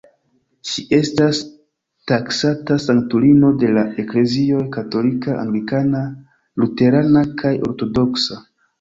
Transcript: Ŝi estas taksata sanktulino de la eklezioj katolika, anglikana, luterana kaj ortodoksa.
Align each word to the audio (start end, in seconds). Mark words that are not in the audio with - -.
Ŝi 0.69 0.83
estas 0.97 1.41
taksata 2.13 2.79
sanktulino 2.87 3.53
de 3.65 3.71
la 3.77 3.85
eklezioj 4.07 4.65
katolika, 4.79 5.39
anglikana, 5.45 6.05
luterana 6.65 7.27
kaj 7.45 7.57
ortodoksa. 7.73 8.47